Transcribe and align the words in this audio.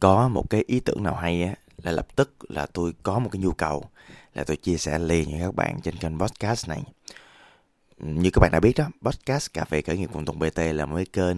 có 0.00 0.28
một 0.28 0.50
cái 0.50 0.64
ý 0.66 0.80
tưởng 0.80 1.02
nào 1.02 1.14
hay 1.14 1.42
á 1.42 1.54
là 1.82 1.92
lập 1.92 2.16
tức 2.16 2.34
là 2.48 2.66
tôi 2.66 2.92
có 3.02 3.18
một 3.18 3.30
cái 3.32 3.42
nhu 3.42 3.52
cầu 3.52 3.84
là 4.34 4.44
tôi 4.44 4.56
chia 4.56 4.76
sẻ 4.76 4.98
liền 4.98 5.30
với 5.30 5.40
các 5.40 5.54
bạn 5.54 5.80
trên 5.82 5.96
kênh 5.96 6.18
podcast 6.18 6.68
này. 6.68 6.82
Như 7.98 8.30
các 8.30 8.40
bạn 8.40 8.50
đã 8.52 8.60
biết 8.60 8.72
đó 8.76 8.88
podcast 9.02 9.52
cà 9.52 9.64
phê 9.64 9.82
khởi 9.82 9.98
nghiệp 9.98 10.10
cùng 10.12 10.24
Tùng 10.24 10.38
BT 10.38 10.58
là 10.58 10.86
một 10.86 10.96
cái 10.96 11.06
kênh 11.12 11.36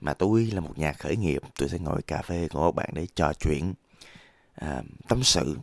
mà 0.00 0.14
tôi 0.14 0.46
là 0.46 0.60
một 0.60 0.78
nhà 0.78 0.92
khởi 0.92 1.16
nghiệp. 1.16 1.42
Tôi 1.58 1.68
sẽ 1.68 1.78
ngồi 1.78 2.02
cà 2.02 2.22
phê 2.22 2.48
cùng 2.52 2.62
các 2.64 2.74
bạn 2.74 2.88
để 2.92 3.06
trò 3.14 3.32
chuyện 3.32 3.74
à, 4.54 4.82
tâm 5.08 5.22
sự 5.22 5.58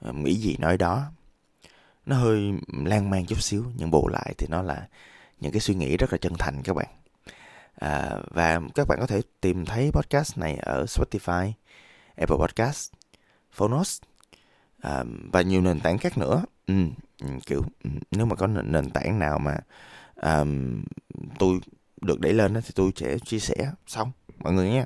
à, 0.00 0.12
nghĩ 0.12 0.34
gì 0.34 0.56
nói 0.58 0.78
đó. 0.78 1.04
Nó 2.06 2.16
hơi 2.16 2.52
lan 2.84 3.10
man 3.10 3.26
chút 3.26 3.42
xíu 3.42 3.64
nhưng 3.76 3.90
bù 3.90 4.08
lại 4.08 4.34
thì 4.38 4.46
nó 4.50 4.62
là 4.62 4.88
những 5.40 5.52
cái 5.52 5.60
suy 5.60 5.74
nghĩ 5.74 5.96
rất 5.96 6.12
là 6.12 6.18
chân 6.18 6.32
thành 6.38 6.62
các 6.62 6.76
bạn 6.76 6.99
à, 7.80 8.18
và 8.30 8.60
các 8.74 8.88
bạn 8.88 8.98
có 9.00 9.06
thể 9.06 9.22
tìm 9.40 9.64
thấy 9.64 9.90
podcast 9.92 10.38
này 10.38 10.56
ở 10.56 10.84
Spotify, 10.84 11.52
Apple 12.16 12.36
Podcast, 12.36 12.92
Phonos 13.52 14.00
à, 14.80 15.04
và 15.32 15.42
nhiều 15.42 15.60
nền 15.60 15.80
tảng 15.80 15.98
khác 15.98 16.18
nữa. 16.18 16.44
Ừ, 16.66 16.74
kiểu 17.46 17.64
nếu 18.10 18.26
mà 18.26 18.36
có 18.36 18.46
nền, 18.46 18.72
nền 18.72 18.90
tảng 18.90 19.18
nào 19.18 19.38
mà 19.38 19.56
à, 20.16 20.44
tôi 21.38 21.60
được 22.00 22.20
đẩy 22.20 22.32
lên 22.32 22.54
đó, 22.54 22.60
thì 22.64 22.70
tôi 22.74 22.92
sẽ 22.96 23.18
chia 23.18 23.38
sẻ 23.38 23.72
xong 23.86 24.12
mọi 24.38 24.52
người 24.52 24.70
nhé. 24.70 24.84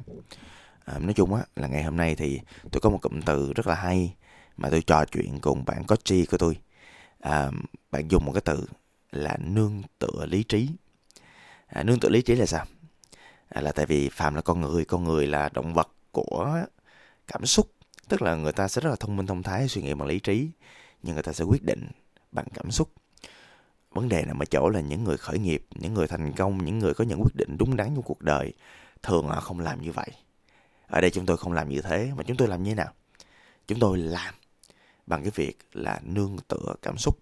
À, 0.85 0.95
um, 0.95 1.05
nói 1.05 1.15
chung 1.15 1.35
á 1.35 1.43
là 1.57 1.69
ngày 1.69 1.83
hôm 1.83 1.97
nay 1.97 2.15
thì 2.15 2.41
tôi 2.73 2.81
có 2.81 2.91
một 2.91 2.99
cụm 3.03 3.21
từ 3.21 3.53
rất 3.53 3.67
là 3.67 3.75
hay 3.75 4.15
mà 4.57 4.71
tôi 4.71 4.83
trò 4.83 5.05
chuyện 5.05 5.39
cùng 5.41 5.65
bạn 5.65 5.85
có 5.85 5.97
chi 6.05 6.27
của 6.27 6.39
tôi. 6.39 6.59
À, 7.21 7.51
bạn 7.91 8.09
dùng 8.09 8.25
một 8.25 8.33
cái 8.33 8.43
từ 8.45 8.67
là 9.13 9.37
nương 9.41 9.83
tựa 9.99 10.27
lý 10.27 10.43
trí. 10.43 10.69
À, 11.67 11.83
nương 11.83 12.01
tựa 12.01 12.09
lý 12.09 12.23
trí 12.23 12.35
là 12.35 12.47
sao? 12.47 12.65
À, 13.49 13.61
là 13.61 13.73
tại 13.73 13.87
vì 13.87 14.09
phàm 14.09 14.35
là 14.35 14.43
con 14.43 14.61
người 14.61 14.85
con 14.85 15.05
người 15.05 15.27
là 15.27 15.49
động 15.55 15.75
vật 15.75 15.89
của 16.13 16.65
cảm 17.27 17.47
xúc. 17.47 17.71
Tức 18.09 18.23
là 18.23 18.35
người 18.35 18.53
ta 18.53 18.69
sẽ 18.69 18.81
rất 18.81 18.91
là 18.91 18.97
thông 18.97 19.17
minh 19.17 19.27
thông 19.27 19.43
thái 19.43 19.69
suy 19.69 19.83
nghĩ 19.83 19.95
bằng 19.95 20.09
lý 20.09 20.21
trí 20.21 20.49
nhưng 21.03 21.15
người 21.15 21.23
ta 21.23 21.33
sẽ 21.33 21.45
quyết 21.45 21.63
định 21.63 21.89
bằng 22.33 22.47
cảm 22.55 22.71
xúc. 22.71 22.93
Vấn 23.91 24.09
đề 24.09 24.25
nằm 24.25 24.43
ở 24.43 24.45
chỗ 24.45 24.69
là 24.69 24.81
những 24.81 25.05
người 25.05 25.17
khởi 25.17 25.39
nghiệp 25.39 25.67
những 25.75 25.95
người 25.95 26.07
thành 26.07 26.33
công 26.33 26.65
những 26.65 26.79
người 26.79 26.95
có 26.95 27.05
những 27.05 27.21
quyết 27.23 27.35
định 27.35 27.57
đúng 27.59 27.77
đắn 27.77 27.95
trong 27.95 28.03
cuộc 28.03 28.23
đời 28.23 28.53
thường 29.03 29.27
họ 29.27 29.41
không 29.41 29.61
làm 29.61 29.83
như 29.83 29.93
vậy. 29.93 30.09
Ở 30.87 31.01
đây 31.01 31.11
chúng 31.11 31.27
tôi 31.27 31.37
không 31.37 31.53
làm 31.53 31.69
như 31.69 31.83
thế 31.83 32.13
mà 32.17 32.23
chúng 32.23 32.37
tôi 32.37 32.49
làm 32.49 32.63
như 32.63 32.71
thế 32.71 32.75
nào? 32.75 32.93
Chúng 33.67 33.79
tôi 33.79 33.99
làm 33.99 34.35
bằng 35.07 35.23
cái 35.23 35.33
việc 35.35 35.59
là 35.73 36.01
nương 36.03 36.37
tựa 36.49 36.75
cảm 36.83 36.99
xúc. 36.99 37.19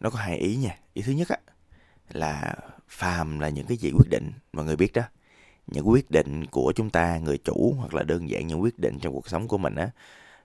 Nó 0.00 0.10
có 0.10 0.18
hai 0.18 0.36
ý 0.36 0.56
nha. 0.56 0.78
Ý 0.94 1.02
thứ 1.02 1.12
nhất 1.12 1.28
á 1.28 1.38
là 2.08 2.54
phàm 2.90 3.38
là 3.38 3.48
những 3.48 3.66
cái 3.66 3.76
gì 3.76 3.92
quyết 3.92 4.08
định 4.10 4.32
mọi 4.52 4.64
người 4.64 4.76
biết 4.76 4.92
đó. 4.92 5.02
Những 5.66 5.88
quyết 5.88 6.10
định 6.10 6.46
của 6.46 6.72
chúng 6.76 6.90
ta 6.90 7.18
người 7.18 7.38
chủ 7.38 7.74
hoặc 7.78 7.94
là 7.94 8.02
đơn 8.02 8.30
giản 8.30 8.46
những 8.46 8.62
quyết 8.62 8.78
định 8.78 8.98
trong 9.02 9.12
cuộc 9.12 9.28
sống 9.28 9.48
của 9.48 9.58
mình 9.58 9.74
á 9.74 9.90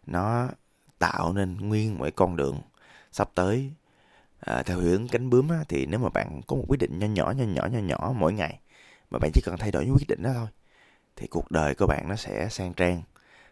nó 0.07 0.49
tạo 0.99 1.33
nên 1.33 1.57
nguyên 1.57 1.97
mọi 1.97 2.11
con 2.11 2.35
đường 2.35 2.61
sắp 3.11 3.29
tới. 3.35 3.71
À, 4.39 4.63
theo 4.63 4.77
hướng 4.79 5.07
cánh 5.07 5.29
bướm 5.29 5.49
á, 5.49 5.63
thì 5.69 5.85
nếu 5.85 5.99
mà 5.99 6.09
bạn 6.09 6.41
có 6.47 6.55
một 6.55 6.66
quyết 6.67 6.79
định 6.79 6.99
nho 6.99 7.07
nhỏ 7.07 7.31
nho 7.38 7.43
nhỏ 7.45 7.67
nho 7.71 7.79
nhỏ 7.79 8.13
mỗi 8.17 8.33
ngày 8.33 8.59
mà 9.11 9.19
bạn 9.19 9.31
chỉ 9.33 9.41
cần 9.45 9.55
thay 9.59 9.71
đổi 9.71 9.85
những 9.85 9.95
quyết 9.95 10.07
định 10.07 10.23
đó 10.23 10.31
thôi 10.33 10.47
thì 11.16 11.27
cuộc 11.27 11.51
đời 11.51 11.75
của 11.75 11.88
bạn 11.88 12.09
nó 12.09 12.16
sẽ 12.16 12.49
sang 12.49 12.73
trang. 12.73 13.01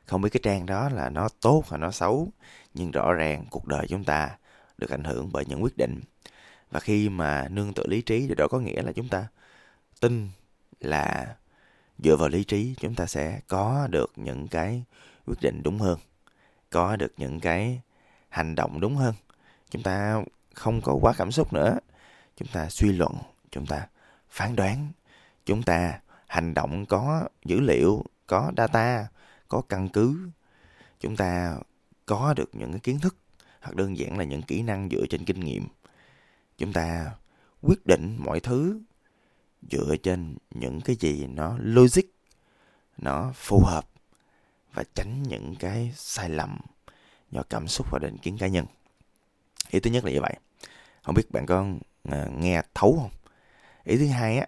Không 0.06 0.22
biết 0.22 0.30
cái 0.34 0.40
trang 0.44 0.66
đó 0.66 0.90
là 0.90 1.10
nó 1.10 1.30
tốt 1.42 1.64
hay 1.70 1.80
nó 1.80 1.92
xấu 1.92 2.28
nhưng 2.74 2.92
rõ 2.92 3.14
ràng 3.14 3.46
cuộc 3.50 3.68
đời 3.68 3.88
chúng 3.90 4.04
ta 4.04 4.38
được 4.78 4.90
ảnh 4.90 5.04
hưởng 5.04 5.30
bởi 5.32 5.46
những 5.46 5.64
quyết 5.64 5.78
định 5.78 6.02
và 6.74 6.80
khi 6.80 7.10
mà 7.10 7.48
nương 7.50 7.74
tựa 7.74 7.88
lý 7.88 8.02
trí 8.02 8.28
thì 8.28 8.36
đó 8.36 8.48
có 8.48 8.60
nghĩa 8.60 8.82
là 8.82 8.92
chúng 8.92 9.08
ta 9.08 9.28
tin 10.00 10.30
là 10.80 11.36
dựa 12.00 12.16
vào 12.16 12.30
lý 12.30 12.44
trí 12.44 12.76
chúng 12.80 12.96
ta 12.96 13.06
sẽ 13.06 13.40
có 13.48 13.88
được 13.92 14.12
những 14.16 14.48
cái 14.48 14.84
quyết 15.26 15.42
định 15.42 15.62
đúng 15.64 15.80
hơn, 15.80 16.00
có 16.70 16.96
được 16.96 17.14
những 17.18 17.40
cái 17.40 17.82
hành 18.30 18.56
động 18.56 18.80
đúng 18.80 18.96
hơn. 18.96 19.16
Chúng 19.70 19.84
ta 19.84 20.24
không 20.54 20.82
có 20.82 20.94
quá 21.02 21.14
cảm 21.18 21.32
xúc 21.32 21.54
nữa. 21.54 21.80
Chúng 22.38 22.48
ta 22.48 22.70
suy 22.70 22.92
luận, 22.92 23.14
chúng 23.52 23.66
ta 23.66 23.88
phán 24.30 24.56
đoán, 24.56 24.88
chúng 25.46 25.64
ta 25.64 26.00
hành 26.28 26.54
động 26.54 26.86
có 26.86 27.28
dữ 27.46 27.60
liệu, 27.60 28.06
có 28.28 28.52
data, 28.58 29.08
có 29.48 29.62
căn 29.70 29.90
cứ. 29.90 30.30
Chúng 31.00 31.16
ta 31.16 31.58
có 32.06 32.34
được 32.38 32.50
những 32.54 32.72
cái 32.72 32.80
kiến 32.80 33.00
thức 33.00 33.16
hoặc 33.62 33.76
đơn 33.76 33.98
giản 33.98 34.18
là 34.18 34.24
những 34.24 34.42
kỹ 34.42 34.62
năng 34.62 34.90
dựa 34.90 35.06
trên 35.10 35.26
kinh 35.26 35.40
nghiệm 35.40 35.64
chúng 36.64 36.74
ta 36.74 37.12
quyết 37.62 37.86
định 37.86 38.18
mọi 38.20 38.40
thứ 38.40 38.80
dựa 39.72 39.96
trên 40.04 40.38
những 40.52 40.82
cái 40.82 40.96
gì 40.96 41.28
nó 41.28 41.58
logic, 41.60 42.04
nó 42.98 43.32
phù 43.36 43.60
hợp 43.60 43.86
và 44.74 44.84
tránh 44.96 45.24
những 45.24 45.56
cái 45.60 45.92
sai 45.96 46.30
lầm 46.30 46.60
do 47.32 47.44
cảm 47.50 47.68
xúc 47.68 47.88
và 47.92 48.00
định 48.00 48.18
kiến 48.18 48.38
cá 48.38 48.48
nhân. 48.48 48.66
Ý 49.70 49.80
thứ 49.80 49.90
nhất 49.90 50.06
là 50.06 50.12
như 50.12 50.22
vậy. 50.22 50.36
Không 51.02 51.16
biết 51.16 51.32
bạn 51.32 51.46
có 51.46 51.66
à, 52.04 52.28
nghe 52.38 52.62
thấu 52.74 53.00
không? 53.02 53.12
Ý 53.84 53.98
thứ 53.98 54.08
hai 54.08 54.38
á, 54.38 54.48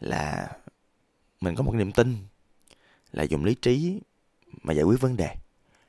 là 0.00 0.50
mình 1.40 1.54
có 1.54 1.62
một 1.62 1.74
niềm 1.74 1.92
tin 1.92 2.16
là 3.12 3.22
dùng 3.22 3.44
lý 3.44 3.54
trí 3.54 4.00
mà 4.62 4.74
giải 4.74 4.84
quyết 4.84 5.00
vấn 5.00 5.16
đề 5.16 5.34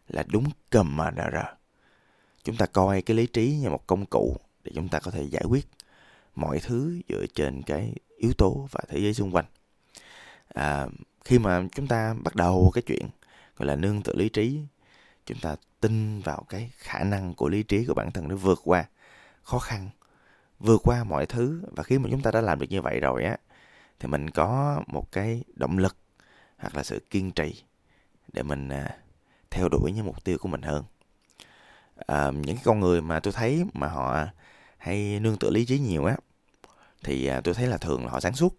là 0.08 0.24
đúng 0.28 0.46
cầm 0.70 0.98
mà 0.98 1.12
đờ 1.12 1.30
rờ. 1.34 1.56
Chúng 2.44 2.58
ta 2.58 2.66
coi 2.66 3.02
cái 3.02 3.18
lý 3.18 3.28
trí 3.28 3.56
như 3.56 3.70
một 3.70 3.88
công 3.88 4.06
cụ 4.06 4.38
để 4.68 4.72
chúng 4.76 4.90
ta 4.90 5.00
có 5.00 5.12
thể 5.12 5.24
giải 5.24 5.44
quyết 5.50 5.68
mọi 6.36 6.60
thứ 6.60 7.02
dựa 7.10 7.26
trên 7.36 7.62
cái 7.62 7.94
yếu 8.18 8.34
tố 8.38 8.68
và 8.72 8.80
thế 8.90 9.00
giới 9.00 9.14
xung 9.14 9.36
quanh. 9.36 9.46
À, 10.48 10.88
khi 11.26 11.40
mà 11.40 11.64
chúng 11.76 11.88
ta 11.88 12.14
bắt 12.24 12.36
đầu 12.36 12.72
cái 12.74 12.82
chuyện 12.82 13.10
gọi 13.58 13.68
là 13.68 13.76
nương 13.76 14.02
tựa 14.02 14.14
lý 14.14 14.30
trí 14.30 14.60
chúng 15.26 15.40
ta 15.40 15.56
tin 15.82 16.22
vào 16.22 16.46
cái 16.50 16.72
khả 16.78 17.04
năng 17.04 17.34
của 17.34 17.50
lý 17.50 17.64
trí 17.64 17.86
của 17.86 17.94
bản 17.94 18.12
thân 18.12 18.30
để 18.30 18.36
vượt 18.36 18.62
qua 18.64 18.86
khó 19.44 19.60
khăn 19.60 19.90
vượt 20.60 20.82
qua 20.84 21.04
mọi 21.04 21.26
thứ. 21.26 21.62
Và 21.76 21.84
khi 21.84 22.00
mà 22.00 22.10
chúng 22.12 22.22
ta 22.22 22.32
đã 22.32 22.42
làm 22.42 22.60
được 22.60 22.68
như 22.70 22.82
vậy 22.82 23.00
rồi 23.00 23.24
á 23.24 23.38
thì 24.00 24.08
mình 24.08 24.30
có 24.30 24.82
một 24.88 25.12
cái 25.12 25.44
động 25.56 25.78
lực 25.78 25.98
hoặc 26.58 26.76
là 26.76 26.84
sự 26.84 27.00
kiên 27.10 27.32
trì 27.32 27.64
để 28.34 28.44
mình 28.44 28.70
à, 28.70 28.98
theo 29.50 29.70
đuổi 29.70 29.92
những 29.92 30.06
mục 30.06 30.24
tiêu 30.24 30.38
của 30.42 30.50
mình 30.50 30.62
hơn. 30.62 30.84
À, 31.96 32.32
những 32.32 32.56
cái 32.56 32.64
con 32.66 32.80
người 32.80 33.02
mà 33.02 33.20
tôi 33.20 33.34
thấy 33.34 33.66
mà 33.74 33.88
họ 33.88 34.26
hay 34.78 35.20
nương 35.20 35.38
tựa 35.38 35.50
lý 35.50 35.66
trí 35.66 35.80
nhiều 35.80 36.06
á, 36.06 36.18
thì 37.04 37.26
à, 37.28 37.42
tôi 37.42 37.54
thấy 37.54 37.68
là 37.68 37.78
thường 37.78 38.06
là 38.06 38.12
họ 38.12 38.20
sáng 38.20 38.36
suốt. 38.36 38.56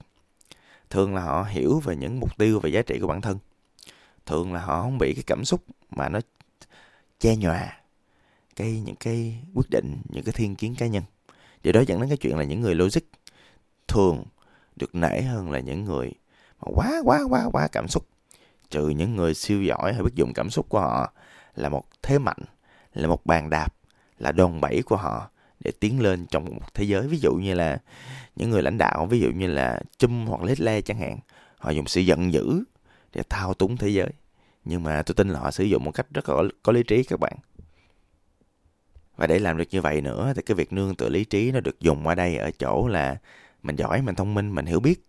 Thường 0.91 1.15
là 1.15 1.23
họ 1.23 1.43
hiểu 1.43 1.81
về 1.81 1.97
những 1.97 2.21
mục 2.21 2.39
tiêu 2.39 2.61
và 2.61 2.69
giá 2.69 2.83
trị 2.83 2.99
của 3.01 3.07
bản 3.07 3.21
thân. 3.21 3.39
Thường 4.27 4.53
là 4.53 4.61
họ 4.61 4.83
không 4.83 4.99
bị 4.99 5.15
cái 5.15 5.25
cảm 5.27 5.45
xúc 5.45 5.65
mà 5.91 6.09
nó 6.09 6.21
che 7.21 7.37
nhòa 7.37 7.81
cái 8.57 8.81
những 8.81 8.97
cái 8.97 9.43
quyết 9.55 9.71
định, 9.71 9.97
những 10.09 10.25
cái 10.25 10.33
thiên 10.33 10.57
kiến 10.57 10.75
cá 10.79 10.87
nhân. 10.87 11.03
Điều 11.63 11.73
đó 11.73 11.81
dẫn 11.81 12.01
đến 12.01 12.09
cái 12.09 12.17
chuyện 12.17 12.37
là 12.37 12.45
những 12.45 12.61
người 12.61 12.75
logic 12.75 13.01
thường 13.89 14.25
được 14.77 14.95
nể 14.95 15.23
hơn 15.23 15.51
là 15.51 15.61
những 15.61 15.85
người 15.85 16.13
mà 16.61 16.73
quá 16.75 17.01
quá 17.05 17.21
quá 17.29 17.45
quá 17.53 17.69
cảm 17.73 17.89
xúc. 17.89 18.07
Trừ 18.71 18.89
những 18.89 19.17
người 19.17 19.35
siêu 19.35 19.63
giỏi 19.63 19.93
hay 19.93 20.03
biết 20.03 20.15
dùng 20.15 20.33
cảm 20.35 20.51
xúc 20.51 20.67
của 20.69 20.81
họ 20.81 21.13
là 21.55 21.69
một 21.69 21.85
thế 22.03 22.19
mạnh, 22.19 22.43
là 22.95 23.09
một 23.09 23.27
bàn 23.27 23.51
đạp, 23.51 23.75
là 24.19 24.33
đòn 24.33 24.61
bẩy 24.61 24.83
của 24.83 24.97
họ 24.97 25.31
để 25.69 25.73
tiến 25.81 26.01
lên 26.01 26.27
trong 26.27 26.45
một 26.45 26.75
thế 26.75 26.85
giới. 26.85 27.09
Ví 27.09 27.19
dụ 27.19 27.35
như 27.35 27.55
là 27.55 27.79
những 28.37 28.51
người 28.51 28.63
lãnh 28.63 28.79
đạo 28.79 29.07
ví 29.07 29.21
dụ 29.21 29.31
như 29.31 29.47
là 29.47 29.81
chum 29.99 30.27
hoặc 30.27 30.49
Hitler 30.49 30.85
chẳng 30.85 30.99
hạn 30.99 31.19
họ 31.59 31.71
dùng 31.71 31.87
sự 31.87 32.01
giận 32.01 32.33
dữ 32.33 32.65
để 33.13 33.23
thao 33.29 33.55
túng 33.55 33.77
thế 33.77 33.89
giới. 33.89 34.11
Nhưng 34.65 34.83
mà 34.83 35.03
tôi 35.03 35.15
tin 35.15 35.29
là 35.29 35.41
họ 35.41 35.51
sử 35.51 35.65
dụng 35.65 35.85
một 35.85 35.91
cách 35.91 36.07
rất 36.15 36.29
là 36.29 36.43
có 36.63 36.73
lý 36.73 36.83
trí 36.83 37.03
các 37.03 37.21
bạn. 37.21 37.37
Và 39.17 39.27
để 39.27 39.39
làm 39.39 39.57
được 39.57 39.65
như 39.71 39.81
vậy 39.81 40.01
nữa 40.01 40.33
thì 40.37 40.43
cái 40.43 40.55
việc 40.55 40.73
nương 40.73 40.95
tựa 40.95 41.09
lý 41.09 41.25
trí 41.25 41.53
nó 41.53 41.61
được 41.61 41.81
dùng 41.81 42.07
ở 42.07 42.15
đây 42.15 42.37
ở 42.37 42.51
chỗ 42.51 42.89
là 42.89 43.17
mình 43.63 43.77
giỏi 43.77 44.03
mình 44.03 44.15
thông 44.15 44.35
minh 44.35 44.55
mình 44.55 44.67
hiểu 44.67 44.81
biết. 44.81 45.07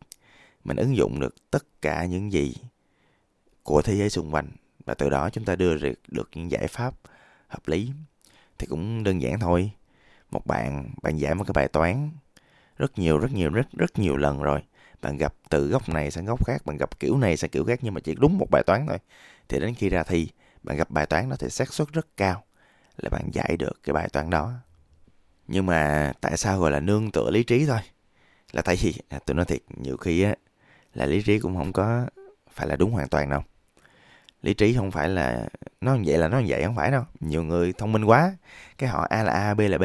Mình 0.63 0.77
ứng 0.77 0.95
dụng 0.95 1.19
được 1.19 1.35
tất 1.51 1.81
cả 1.81 2.05
những 2.05 2.31
gì 2.31 2.53
của 3.63 3.81
thế 3.81 3.95
giới 3.95 4.09
xung 4.09 4.33
quanh. 4.33 4.47
Và 4.85 4.93
từ 4.93 5.09
đó 5.09 5.29
chúng 5.29 5.45
ta 5.45 5.55
đưa 5.55 5.77
được, 5.77 5.99
được 6.07 6.29
những 6.35 6.51
giải 6.51 6.67
pháp 6.67 6.93
hợp 7.47 7.67
lý. 7.67 7.91
Thì 8.57 8.67
cũng 8.67 9.03
đơn 9.03 9.21
giản 9.21 9.39
thôi 9.39 9.71
một 10.31 10.45
bạn 10.45 10.89
bạn 11.01 11.17
giải 11.17 11.35
một 11.35 11.43
cái 11.43 11.53
bài 11.53 11.67
toán. 11.67 12.11
Rất 12.77 12.99
nhiều 12.99 13.19
rất 13.19 13.31
nhiều 13.31 13.49
rất 13.49 13.67
rất 13.71 13.99
nhiều 13.99 14.17
lần 14.17 14.41
rồi. 14.41 14.63
Bạn 15.01 15.17
gặp 15.17 15.33
từ 15.49 15.67
góc 15.67 15.89
này 15.89 16.11
sang 16.11 16.25
góc 16.25 16.45
khác 16.45 16.65
bạn 16.65 16.77
gặp 16.77 16.99
kiểu 16.99 17.17
này 17.17 17.37
sang 17.37 17.49
kiểu 17.49 17.65
khác 17.65 17.79
nhưng 17.81 17.93
mà 17.93 17.99
chỉ 17.99 18.15
đúng 18.15 18.37
một 18.37 18.47
bài 18.51 18.63
toán 18.63 18.85
thôi. 18.87 18.97
Thì 19.49 19.59
đến 19.59 19.75
khi 19.75 19.89
ra 19.89 20.03
thi 20.03 20.29
bạn 20.63 20.77
gặp 20.77 20.89
bài 20.89 21.05
toán 21.05 21.29
đó 21.29 21.35
thì 21.39 21.49
xác 21.49 21.73
suất 21.73 21.87
rất 21.93 22.07
cao 22.17 22.43
là 22.97 23.09
bạn 23.09 23.29
giải 23.33 23.55
được 23.59 23.79
cái 23.83 23.93
bài 23.93 24.09
toán 24.13 24.29
đó. 24.29 24.53
Nhưng 25.47 25.65
mà 25.65 26.13
tại 26.21 26.37
sao 26.37 26.59
gọi 26.59 26.71
là 26.71 26.79
nương 26.79 27.11
tựa 27.11 27.31
lý 27.31 27.43
trí 27.43 27.65
thôi? 27.65 27.79
Là 28.51 28.61
tại 28.61 28.77
vì 28.81 28.93
à, 29.09 29.19
tôi 29.25 29.35
nói 29.35 29.45
thiệt 29.45 29.61
nhiều 29.83 29.97
khi 29.97 30.21
á 30.21 30.35
là 30.93 31.05
lý 31.05 31.21
trí 31.21 31.39
cũng 31.39 31.55
không 31.55 31.73
có 31.73 32.05
phải 32.51 32.67
là 32.67 32.75
đúng 32.75 32.91
hoàn 32.91 33.07
toàn 33.07 33.29
đâu. 33.29 33.41
Lý 34.41 34.53
trí 34.53 34.73
không 34.73 34.91
phải 34.91 35.09
là 35.09 35.47
nó 35.81 35.97
vậy 36.05 36.17
là 36.17 36.27
nó 36.27 36.41
vậy 36.47 36.63
không 36.63 36.75
phải 36.75 36.91
đâu. 36.91 37.03
Nhiều 37.19 37.43
người 37.43 37.73
thông 37.73 37.91
minh 37.91 38.03
quá 38.03 38.35
cái 38.77 38.89
họ 38.89 39.07
a 39.09 39.23
là 39.23 39.33
a 39.33 39.53
b 39.53 39.59
là 39.59 39.77
b 39.77 39.83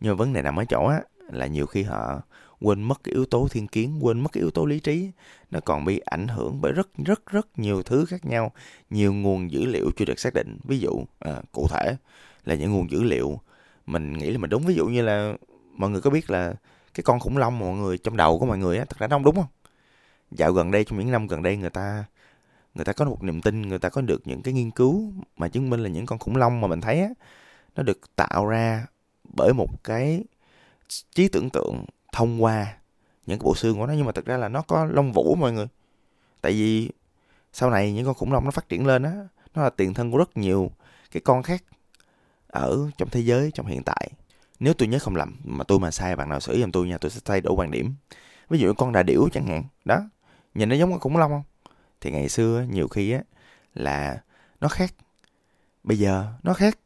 nhưng 0.00 0.12
mà 0.12 0.16
vấn 0.16 0.32
đề 0.32 0.42
nằm 0.42 0.56
ở 0.56 0.64
chỗ 0.64 0.86
á 0.86 1.00
là 1.32 1.46
nhiều 1.46 1.66
khi 1.66 1.82
họ 1.82 2.20
quên 2.60 2.82
mất 2.82 3.00
cái 3.04 3.12
yếu 3.14 3.24
tố 3.24 3.48
thiên 3.50 3.66
kiến 3.66 3.98
quên 4.00 4.20
mất 4.20 4.32
cái 4.32 4.40
yếu 4.40 4.50
tố 4.50 4.64
lý 4.66 4.80
trí. 4.80 5.10
Nó 5.50 5.60
còn 5.60 5.84
bị 5.84 5.98
ảnh 5.98 6.28
hưởng 6.28 6.60
bởi 6.60 6.72
rất 6.72 6.88
rất 7.04 7.26
rất 7.26 7.58
nhiều 7.58 7.82
thứ 7.82 8.04
khác 8.04 8.24
nhau 8.24 8.52
nhiều 8.90 9.12
nguồn 9.12 9.50
dữ 9.50 9.66
liệu 9.66 9.90
chưa 9.96 10.04
được 10.04 10.18
xác 10.18 10.34
định. 10.34 10.58
Ví 10.64 10.78
dụ 10.78 11.04
à, 11.18 11.42
cụ 11.52 11.66
thể 11.70 11.96
là 12.44 12.54
những 12.54 12.72
nguồn 12.72 12.90
dữ 12.90 13.02
liệu 13.02 13.40
mình 13.86 14.12
nghĩ 14.12 14.30
là 14.30 14.38
mình 14.38 14.50
đúng. 14.50 14.66
Ví 14.66 14.74
dụ 14.74 14.86
như 14.86 15.02
là 15.02 15.34
mọi 15.72 15.90
người 15.90 16.00
có 16.00 16.10
biết 16.10 16.30
là 16.30 16.54
cái 16.94 17.04
con 17.04 17.20
khủng 17.20 17.36
long 17.36 17.58
mọi 17.58 17.76
người 17.76 17.98
trong 17.98 18.16
đầu 18.16 18.38
của 18.38 18.46
mọi 18.46 18.58
người 18.58 18.78
á 18.78 18.84
thật 18.88 18.98
ra 18.98 19.06
nó 19.06 19.16
không 19.16 19.24
đúng 19.24 19.34
không? 19.34 19.46
Dạo 20.30 20.52
gần 20.52 20.70
đây 20.70 20.84
trong 20.84 20.98
những 20.98 21.12
năm 21.12 21.26
gần 21.26 21.42
đây 21.42 21.56
người 21.56 21.70
ta 21.70 22.04
người 22.74 22.84
ta 22.84 22.92
có 22.92 23.04
một 23.04 23.22
niềm 23.22 23.42
tin 23.42 23.62
người 23.62 23.78
ta 23.78 23.88
có 23.88 24.00
được 24.00 24.26
những 24.26 24.42
cái 24.42 24.54
nghiên 24.54 24.70
cứu 24.70 25.12
mà 25.36 25.48
chứng 25.48 25.70
minh 25.70 25.80
là 25.80 25.88
những 25.88 26.06
con 26.06 26.18
khủng 26.18 26.36
long 26.36 26.60
mà 26.60 26.68
mình 26.68 26.80
thấy 26.80 27.00
á 27.00 27.08
nó 27.76 27.82
được 27.82 28.16
tạo 28.16 28.46
ra 28.46 28.86
bởi 29.38 29.54
một 29.54 29.84
cái 29.84 30.24
trí 31.14 31.28
tưởng 31.28 31.50
tượng 31.50 31.84
thông 32.12 32.42
qua 32.42 32.76
những 33.26 33.38
cái 33.38 33.44
bộ 33.44 33.54
xương 33.54 33.78
của 33.78 33.86
nó. 33.86 33.92
Nhưng 33.92 34.06
mà 34.06 34.12
thực 34.12 34.26
ra 34.26 34.36
là 34.36 34.48
nó 34.48 34.62
có 34.62 34.84
lông 34.84 35.12
vũ, 35.12 35.34
mọi 35.34 35.52
người. 35.52 35.66
Tại 36.40 36.52
vì 36.52 36.90
sau 37.52 37.70
này 37.70 37.92
những 37.92 38.06
con 38.06 38.14
khủng 38.14 38.32
long 38.32 38.44
nó 38.44 38.50
phát 38.50 38.68
triển 38.68 38.86
lên 38.86 39.02
á, 39.02 39.12
nó 39.54 39.62
là 39.62 39.70
tiền 39.70 39.94
thân 39.94 40.10
của 40.10 40.18
rất 40.18 40.36
nhiều 40.36 40.70
cái 41.10 41.20
con 41.24 41.42
khác 41.42 41.64
ở 42.46 42.90
trong 42.98 43.08
thế 43.10 43.20
giới 43.20 43.50
trong 43.54 43.66
hiện 43.66 43.82
tại. 43.82 44.10
Nếu 44.60 44.74
tôi 44.74 44.88
nhớ 44.88 44.98
không 44.98 45.16
lầm, 45.16 45.36
mà 45.44 45.64
tôi 45.64 45.78
mà 45.78 45.90
sai, 45.90 46.16
bạn 46.16 46.28
nào 46.28 46.40
sửa 46.40 46.58
giùm 46.58 46.70
tôi 46.70 46.88
nha, 46.88 46.98
tôi 46.98 47.10
sẽ 47.10 47.20
thay 47.24 47.40
đổi 47.40 47.54
quan 47.54 47.70
điểm. 47.70 47.94
Ví 48.48 48.58
dụ 48.58 48.74
con 48.74 48.92
đà 48.92 49.02
điểu 49.02 49.28
chẳng 49.32 49.46
hạn. 49.46 49.64
Đó, 49.84 50.00
nhìn 50.54 50.68
nó 50.68 50.74
giống 50.74 50.90
con 50.90 51.00
khủng 51.00 51.16
long 51.16 51.30
không? 51.30 51.42
Thì 52.00 52.10
ngày 52.10 52.28
xưa 52.28 52.66
nhiều 52.70 52.88
khi 52.88 53.12
á, 53.12 53.20
là 53.74 54.22
nó 54.60 54.68
khác. 54.68 54.94
Bây 55.84 55.98
giờ 55.98 56.26
nó 56.42 56.54
khác 56.54 56.78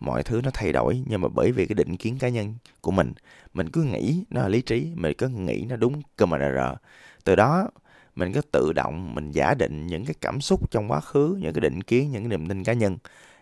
mọi 0.00 0.22
thứ 0.22 0.40
nó 0.44 0.50
thay 0.54 0.72
đổi, 0.72 1.02
nhưng 1.06 1.20
mà 1.20 1.28
bởi 1.34 1.52
vì 1.52 1.66
cái 1.66 1.74
định 1.74 1.96
kiến 1.96 2.18
cá 2.18 2.28
nhân 2.28 2.54
của 2.80 2.90
mình 2.90 3.12
mình 3.54 3.70
cứ 3.70 3.82
nghĩ 3.82 4.24
nó 4.30 4.40
là 4.42 4.48
lý 4.48 4.62
trí, 4.62 4.92
mình 4.94 5.12
cứ 5.18 5.28
nghĩ 5.28 5.66
nó 5.68 5.76
đúng 5.76 6.02
cơ 6.16 6.26
mà 6.26 6.38
rờ 6.38 6.76
từ 7.24 7.36
đó, 7.36 7.68
mình 8.14 8.32
cứ 8.32 8.40
tự 8.52 8.72
động 8.72 9.14
mình 9.14 9.30
giả 9.30 9.54
định 9.54 9.86
những 9.86 10.04
cái 10.04 10.14
cảm 10.20 10.40
xúc 10.40 10.70
trong 10.70 10.90
quá 10.90 11.00
khứ, 11.00 11.38
những 11.40 11.52
cái 11.52 11.60
định 11.60 11.82
kiến, 11.82 12.10
những 12.10 12.22
cái 12.22 12.28
niềm 12.28 12.48
tin 12.48 12.64
cá 12.64 12.72
nhân, 12.72 12.98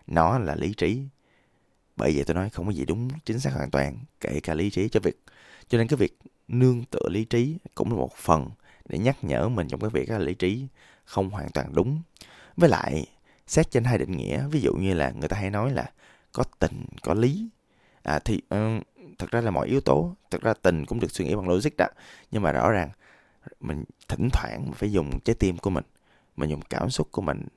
nó 0.07 0.39
là 0.39 0.55
lý 0.55 0.73
trí. 0.73 1.01
Bởi 1.95 2.15
vậy 2.15 2.23
tôi 2.27 2.35
nói 2.35 2.49
không 2.49 2.65
có 2.65 2.71
gì 2.71 2.85
đúng, 2.85 3.09
chính 3.25 3.39
xác 3.39 3.53
hoàn 3.53 3.71
toàn, 3.71 3.97
kể 4.21 4.39
cả 4.39 4.53
lý 4.53 4.69
trí 4.69 4.89
cho 4.89 4.99
việc, 4.99 5.19
cho 5.67 5.77
nên 5.77 5.87
cái 5.87 5.97
việc 5.97 6.19
nương 6.47 6.83
tựa 6.83 7.09
lý 7.09 7.25
trí 7.25 7.57
cũng 7.75 7.89
là 7.89 7.95
một 7.97 8.13
phần 8.15 8.49
để 8.89 8.97
nhắc 8.97 9.23
nhở 9.23 9.49
mình 9.49 9.67
trong 9.67 9.79
cái 9.79 9.89
việc 9.89 10.09
là 10.09 10.19
lý 10.19 10.33
trí 10.33 10.67
không 11.05 11.29
hoàn 11.29 11.49
toàn 11.49 11.75
đúng. 11.75 12.01
Với 12.57 12.69
lại, 12.69 13.05
xét 13.47 13.71
trên 13.71 13.83
hai 13.83 13.97
định 13.97 14.11
nghĩa, 14.11 14.47
ví 14.47 14.61
dụ 14.61 14.73
như 14.73 14.93
là 14.93 15.11
người 15.11 15.27
ta 15.27 15.37
hay 15.37 15.49
nói 15.49 15.71
là 15.71 15.91
có 16.37 16.43
tình 16.59 16.85
có 17.03 17.13
lý. 17.13 17.49
À, 18.03 18.19
thì 18.19 18.41
uh, 18.55 18.83
thật 19.17 19.31
ra 19.31 19.41
là 19.41 19.51
mọi 19.51 19.67
yếu 19.67 19.81
tố 19.81 20.15
thật 20.31 20.41
ra 20.41 20.53
tình 20.61 20.85
cũng 20.85 20.99
được 20.99 21.11
suy 21.11 21.25
nghĩ 21.25 21.35
bằng 21.35 21.49
logic 21.49 21.77
đó. 21.77 21.87
Nhưng 22.31 22.41
mà 22.41 22.51
rõ 22.51 22.71
ràng 22.71 22.89
mình 23.59 23.83
thỉnh 24.07 24.29
thoảng 24.33 24.71
phải 24.75 24.91
dùng 24.91 25.19
trái 25.19 25.35
tim 25.39 25.57
của 25.57 25.69
mình 25.69 25.83
mình 26.35 26.49
dùng 26.49 26.61
cảm 26.61 26.89
xúc 26.89 27.07
của 27.11 27.21
mình 27.21 27.47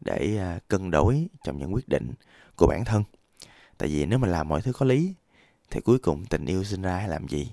để 0.00 0.40
uh, 0.56 0.68
cân 0.68 0.90
đối 0.90 1.28
trong 1.44 1.58
những 1.58 1.74
quyết 1.74 1.88
định 1.88 2.12
của 2.56 2.66
bản 2.66 2.84
thân. 2.84 3.04
Tại 3.78 3.88
vì 3.88 4.06
nếu 4.06 4.18
mà 4.18 4.28
làm 4.28 4.48
mọi 4.48 4.62
thứ 4.62 4.72
có 4.72 4.86
lý 4.86 5.14
thì 5.70 5.80
cuối 5.80 5.98
cùng 5.98 6.24
tình 6.26 6.46
yêu 6.46 6.64
sinh 6.64 6.82
ra 6.82 6.96
hay 6.96 7.08
làm 7.08 7.28
gì? 7.28 7.52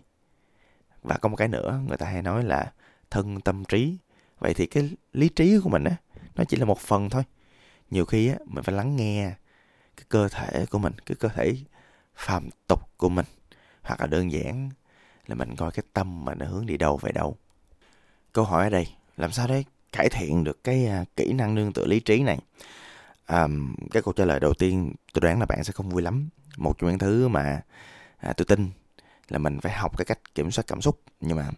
Và 1.03 1.17
có 1.17 1.29
một 1.29 1.35
cái 1.35 1.47
nữa 1.47 1.79
người 1.87 1.97
ta 1.97 2.05
hay 2.05 2.21
nói 2.21 2.43
là 2.43 2.73
thân 3.11 3.41
tâm 3.41 3.65
trí. 3.65 3.97
Vậy 4.39 4.53
thì 4.53 4.65
cái 4.65 4.89
lý 5.13 5.29
trí 5.29 5.59
của 5.63 5.69
mình 5.69 5.83
á 5.83 5.95
nó 6.35 6.43
chỉ 6.43 6.57
là 6.57 6.65
một 6.65 6.79
phần 6.79 7.09
thôi. 7.09 7.23
Nhiều 7.91 8.05
khi 8.05 8.27
á 8.27 8.35
mình 8.45 8.63
phải 8.63 8.75
lắng 8.75 8.95
nghe 8.95 9.31
cái 9.97 10.05
cơ 10.09 10.27
thể 10.27 10.65
của 10.69 10.79
mình 10.79 10.93
cái 11.05 11.15
cơ 11.19 11.29
thể 11.29 11.55
phàm 12.15 12.49
tục 12.67 12.79
của 12.97 13.09
mình. 13.09 13.25
Hoặc 13.81 14.01
là 14.01 14.07
đơn 14.07 14.31
giản 14.31 14.69
là 15.27 15.35
mình 15.35 15.55
coi 15.55 15.71
cái 15.71 15.83
tâm 15.93 16.25
mà 16.25 16.35
nó 16.35 16.45
hướng 16.45 16.65
đi 16.65 16.77
đâu 16.77 16.97
về 16.97 17.11
đâu. 17.11 17.37
Câu 18.33 18.45
hỏi 18.45 18.63
ở 18.63 18.69
đây 18.69 18.87
làm 19.17 19.31
sao 19.31 19.47
để 19.47 19.63
cải 19.91 20.09
thiện 20.09 20.43
được 20.43 20.63
cái 20.63 20.89
uh, 21.01 21.07
kỹ 21.15 21.33
năng 21.33 21.55
nương 21.55 21.73
tựa 21.73 21.85
lý 21.85 21.99
trí 21.99 22.23
này? 22.23 22.39
Um, 23.27 23.75
cái 23.91 24.03
câu 24.03 24.13
trả 24.13 24.25
lời 24.25 24.39
đầu 24.39 24.53
tiên 24.53 24.93
tôi 25.13 25.21
đoán 25.21 25.39
là 25.39 25.45
bạn 25.45 25.63
sẽ 25.63 25.73
không 25.73 25.89
vui 25.89 26.01
lắm. 26.01 26.29
Một 26.57 26.77
trong 26.77 26.89
những 26.89 26.99
thứ 26.99 27.27
mà 27.27 27.61
à, 28.17 28.33
tôi 28.33 28.45
tin 28.45 28.69
là 29.29 29.37
mình 29.37 29.59
phải 29.59 29.71
học 29.71 29.97
cái 29.97 30.05
cách 30.05 30.19
kiểm 30.35 30.51
soát 30.51 30.63
cảm 30.67 30.81
xúc. 30.81 31.01
Nhưng 31.19 31.37
mà 31.37 31.49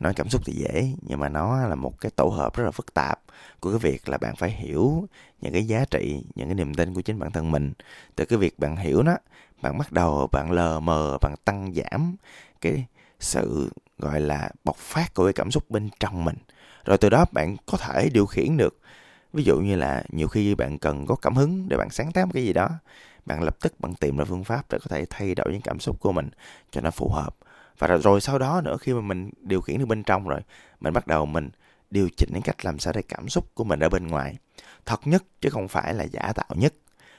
nói 0.00 0.14
cảm 0.14 0.28
xúc 0.28 0.42
thì 0.44 0.52
dễ, 0.52 0.92
nhưng 1.02 1.20
mà 1.20 1.28
nó 1.28 1.66
là 1.66 1.74
một 1.74 2.00
cái 2.00 2.10
tổ 2.16 2.28
hợp 2.28 2.56
rất 2.56 2.64
là 2.64 2.70
phức 2.70 2.94
tạp 2.94 3.20
của 3.60 3.70
cái 3.70 3.78
việc 3.78 4.08
là 4.08 4.18
bạn 4.18 4.36
phải 4.36 4.50
hiểu 4.50 5.08
những 5.40 5.52
cái 5.52 5.66
giá 5.66 5.84
trị, 5.90 6.24
những 6.34 6.48
cái 6.48 6.54
niềm 6.54 6.74
tin 6.74 6.94
của 6.94 7.00
chính 7.00 7.18
bản 7.18 7.32
thân 7.32 7.50
mình. 7.50 7.72
Từ 8.16 8.24
cái 8.24 8.38
việc 8.38 8.58
bạn 8.58 8.76
hiểu 8.76 9.02
nó, 9.02 9.16
bạn 9.62 9.78
bắt 9.78 9.92
đầu, 9.92 10.28
bạn 10.32 10.52
lờ 10.52 10.80
mờ, 10.80 11.18
bạn 11.20 11.34
tăng 11.44 11.72
giảm 11.74 12.16
cái 12.60 12.86
sự, 13.20 13.70
gọi 13.98 14.20
là, 14.20 14.50
bộc 14.64 14.76
phát 14.76 15.14
của 15.14 15.24
cái 15.24 15.32
cảm 15.32 15.50
xúc 15.50 15.70
bên 15.70 15.88
trong 16.00 16.24
mình. 16.24 16.36
Rồi 16.84 16.98
từ 16.98 17.10
đó 17.10 17.24
bạn 17.32 17.56
có 17.66 17.78
thể 17.78 18.08
điều 18.12 18.26
khiển 18.26 18.56
được. 18.56 18.78
Ví 19.32 19.44
dụ 19.44 19.58
như 19.60 19.76
là 19.76 20.04
nhiều 20.08 20.28
khi 20.28 20.54
bạn 20.54 20.78
cần 20.78 21.06
có 21.06 21.14
cảm 21.14 21.34
hứng 21.36 21.68
để 21.68 21.76
bạn 21.76 21.90
sáng 21.90 22.12
tác 22.12 22.24
một 22.24 22.30
cái 22.34 22.44
gì 22.44 22.52
đó, 22.52 22.68
bạn 23.26 23.42
lập 23.42 23.56
tức 23.60 23.80
bạn 23.80 23.94
tìm 23.94 24.16
ra 24.16 24.24
phương 24.24 24.44
pháp 24.44 24.70
để 24.70 24.78
có 24.78 24.86
thể 24.88 25.06
thay 25.10 25.34
đổi 25.34 25.52
những 25.52 25.60
cảm 25.60 25.80
xúc 25.80 26.00
của 26.00 26.12
mình 26.12 26.30
cho 26.70 26.80
nó 26.80 26.90
phù 26.90 27.08
hợp 27.08 27.36
và 27.78 27.86
rồi 27.86 28.20
sau 28.20 28.38
đó 28.38 28.60
nữa, 28.64 28.76
khi 28.80 28.92
mà 28.92 29.00
mình 29.00 29.30
điều 29.40 29.60
khiển 29.60 29.78
được 29.78 29.86
bên 29.86 30.02
trong 30.02 30.28
rồi, 30.28 30.40
mình 30.80 30.92
bắt 30.92 31.06
đầu 31.06 31.26
mình 31.26 31.50
điều 31.90 32.08
chỉnh 32.16 32.28
cái 32.32 32.42
cách 32.44 32.64
làm 32.64 32.78
sao 32.78 32.92
để 32.92 33.02
cảm 33.02 33.28
xúc 33.28 33.54
của 33.54 33.64
mình 33.64 33.80
ở 33.80 33.88
bên 33.88 34.06
ngoài. 34.06 34.36
Thật 34.86 35.00
nhất 35.04 35.24
chứ 35.40 35.50
không 35.50 35.68
phải 35.68 35.94
là 35.94 36.04
giả 36.04 36.32
tạo 36.34 36.50
nhất. 36.54 36.74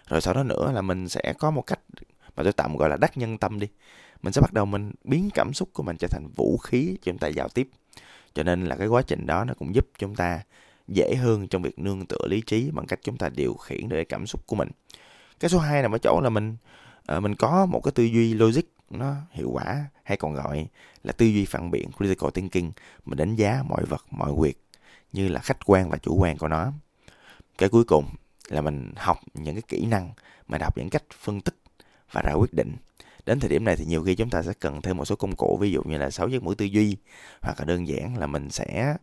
Rồi 0.09 0.21
sau 0.21 0.33
đó 0.33 0.44
nữa 0.44 0.71
là 0.71 0.81
mình 0.81 1.09
sẽ 1.09 1.33
có 1.39 1.51
một 1.51 1.62
cách 1.62 1.80
mà 2.36 2.44
tôi 2.44 2.54
tạm 2.54 2.77
gọi 2.77 2.89
là 2.89 2.98
đắc 2.98 3.18
nhân 3.18 3.38
tâm 3.38 3.59
đi. 3.59 3.68
Mình 4.21 4.33
sẽ 4.33 4.42
bắt 4.42 4.54
đầu 4.54 4.65
mình 4.65 4.92
biến 5.04 5.30
cảm 5.33 5.54
xúc 5.54 5.69
của 5.74 5.83
mình 5.83 5.98
trở 6.00 6.07
thành 6.07 6.27
vũ 6.36 6.57
khí 6.57 6.98
cho 7.01 7.12
chúng 7.12 7.18
ta 7.18 7.27
giao 7.27 7.50
tiếp. 7.50 7.69
Cho 8.33 8.44
nên 8.44 8.65
là 8.65 8.75
cái 8.75 8.88
quá 8.88 9.01
trình 9.01 9.25
đó 9.25 9.44
nó 9.44 9.54
cũng 9.54 9.75
giúp 9.75 9.88
chúng 9.98 10.15
ta 10.15 10.42
dễ 10.88 11.15
hơn 11.15 11.48
trong 11.48 11.62
việc 11.62 11.80
nương 11.80 12.06
tựa 12.06 12.27
lý 12.27 12.42
trí 12.42 12.71
bằng 12.71 12.86
cách 12.86 13.00
chúng 13.04 13.18
ta 13.18 13.30
điều 13.30 13.54
khiển 13.54 13.89
được 13.89 14.04
cảm 14.09 14.27
xúc 14.27 14.48
của 14.48 14.56
mình. 14.56 14.69
Cái 15.39 15.50
số 15.50 15.59
2 15.59 15.81
nằm 15.81 15.92
ở 15.92 15.98
chỗ 15.98 16.21
là 16.24 16.30
mình 16.30 16.57
ờ, 17.06 17.19
mình 17.19 17.36
có 17.36 17.65
một 17.65 17.81
cái 17.83 17.92
tư 17.92 18.04
duy 18.04 18.33
logic 18.33 18.77
nó 18.89 19.16
hiệu 19.31 19.50
quả 19.50 19.86
hay 20.04 20.18
còn 20.18 20.34
gọi 20.34 20.68
là 21.04 21.13
tư 21.13 21.25
duy 21.25 21.45
phản 21.45 21.72
biện 21.72 21.89
critical 21.98 22.30
thinking 22.34 22.72
mình 23.06 23.18
đánh 23.18 23.36
giá 23.36 23.63
mọi 23.69 23.86
vật 23.86 24.06
mọi 24.12 24.31
việc 24.42 24.62
như 25.13 25.28
là 25.28 25.39
khách 25.39 25.66
quan 25.66 25.89
và 25.89 25.98
chủ 25.98 26.16
quan 26.16 26.38
của 26.38 26.48
nó. 26.48 26.72
Cái 27.57 27.69
cuối 27.69 27.84
cùng 27.84 28.06
là 28.48 28.62
mình 28.62 28.94
học 28.95 29.19
những 29.34 29.56
cái 29.56 29.63
kỹ 29.68 29.86
năng 29.86 30.12
mà 30.48 30.57
đọc 30.57 30.78
những 30.78 30.89
cách 30.89 31.04
phân 31.19 31.42
tích 31.42 31.56
và 32.12 32.22
ra 32.22 32.34
quyết 32.34 32.54
định. 32.54 32.75
Đến 33.25 33.39
thời 33.39 33.50
điểm 33.50 33.66
này 33.66 33.75
thì 33.75 33.86
nhiều 33.86 34.04
khi 34.04 34.16
chúng 34.16 34.30
ta 34.30 34.42
sẽ 34.42 34.54
cần 34.60 34.81
thêm 34.81 34.98
một 34.98 35.06
số 35.06 35.16
công 35.16 35.36
cụ 35.36 35.57
ví 35.62 35.72
dụ 35.72 35.83
như 35.83 35.98
là 35.98 36.10
sáu 36.10 36.28
giấc 36.28 36.44
mũi 36.44 36.56
tư 36.56 36.66
duy 36.66 36.98
hoặc 37.42 37.60
là 37.60 37.66
đơn 37.66 37.88
giản 37.88 38.18
là 38.18 38.28
mình 38.28 38.50
sẽ 38.50 38.95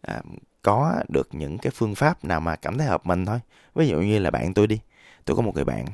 à, 0.00 0.20
có 0.62 1.02
được 1.08 1.28
những 1.32 1.58
cái 1.58 1.72
phương 1.74 1.94
pháp 1.94 2.24
nào 2.24 2.40
mà 2.40 2.56
cảm 2.56 2.78
thấy 2.78 2.86
hợp 2.86 3.06
mình 3.06 3.26
thôi. 3.26 3.40
Ví 3.74 3.88
dụ 3.88 4.00
như 4.00 4.18
là 4.18 4.30
bạn 4.30 4.54
tôi 4.54 4.66
đi 4.66 4.80
tôi 5.24 5.36
có 5.36 5.42
một 5.42 5.54
người 5.54 5.64
bạn 5.64 5.86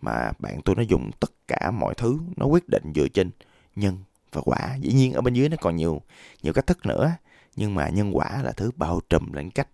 mà 0.00 0.32
bạn 0.38 0.60
tôi 0.64 0.76
nó 0.76 0.82
dùng 0.82 1.10
tất 1.20 1.30
cả 1.48 1.70
mọi 1.70 1.94
thứ 1.94 2.18
nó 2.36 2.46
quyết 2.46 2.68
định 2.68 2.92
dựa 2.94 3.08
trên 3.08 3.30
nhân 3.76 3.98
và 4.32 4.40
quả. 4.44 4.76
Dĩ 4.80 4.92
nhiên 4.92 5.12
ở 5.12 5.20
bên 5.20 5.34
dưới 5.34 5.48
nó 5.48 5.56
còn 5.60 5.76
nhiều 5.76 6.00
nhiều 6.42 6.52
cách 6.52 6.66
thức 6.66 6.86
nữa 6.86 7.12
nhưng 7.56 7.74
mà 7.74 7.88
nhân 7.88 8.16
quả 8.16 8.42
là 8.42 8.52
thứ 8.52 8.70
bao 8.76 9.00
trùm 9.10 9.32
lên 9.32 9.50
cách 9.50 9.68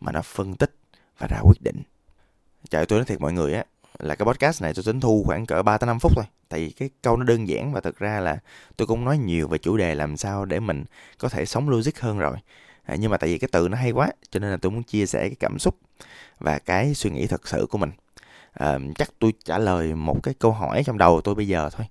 mà 0.00 0.12
nó 0.12 0.22
phân 0.22 0.54
tích 0.54 0.74
và 1.18 1.26
ra 1.26 1.40
quyết 1.42 1.62
định. 1.62 1.82
Trời 2.70 2.86
tôi 2.86 2.98
nói 2.98 3.06
thiệt 3.06 3.20
mọi 3.20 3.32
người 3.32 3.54
á 3.54 3.64
là 3.98 4.14
cái 4.14 4.26
podcast 4.26 4.62
này 4.62 4.72
tôi 4.74 4.84
tính 4.84 5.00
thu 5.00 5.24
khoảng 5.26 5.46
cỡ 5.46 5.62
3 5.62 5.78
tới 5.78 5.86
5 5.86 5.98
phút 6.00 6.12
thôi. 6.16 6.24
Tại 6.48 6.60
vì 6.60 6.70
cái 6.70 6.90
câu 7.02 7.16
nó 7.16 7.24
đơn 7.24 7.48
giản 7.48 7.72
và 7.72 7.80
thực 7.80 7.98
ra 7.98 8.20
là 8.20 8.38
tôi 8.76 8.86
cũng 8.86 9.04
nói 9.04 9.18
nhiều 9.18 9.48
về 9.48 9.58
chủ 9.58 9.76
đề 9.76 9.94
làm 9.94 10.16
sao 10.16 10.44
để 10.44 10.60
mình 10.60 10.84
có 11.18 11.28
thể 11.28 11.46
sống 11.46 11.68
logic 11.68 11.98
hơn 11.98 12.18
rồi. 12.18 12.36
À, 12.82 12.96
nhưng 12.98 13.10
mà 13.10 13.16
tại 13.16 13.30
vì 13.30 13.38
cái 13.38 13.48
từ 13.52 13.68
nó 13.68 13.76
hay 13.76 13.90
quá 13.90 14.10
cho 14.30 14.40
nên 14.40 14.50
là 14.50 14.56
tôi 14.56 14.72
muốn 14.72 14.82
chia 14.82 15.06
sẻ 15.06 15.20
cái 15.20 15.36
cảm 15.40 15.58
xúc 15.58 15.76
và 16.38 16.58
cái 16.58 16.94
suy 16.94 17.10
nghĩ 17.10 17.26
thật 17.26 17.48
sự 17.48 17.66
của 17.70 17.78
mình 17.78 17.90
à, 18.52 18.78
chắc 18.98 19.10
tôi 19.18 19.32
trả 19.44 19.58
lời 19.58 19.94
một 19.94 20.22
cái 20.22 20.34
câu 20.38 20.52
hỏi 20.52 20.82
trong 20.86 20.98
đầu 20.98 21.20
tôi 21.20 21.34
bây 21.34 21.48
giờ 21.48 21.70
thôi. 21.72 21.86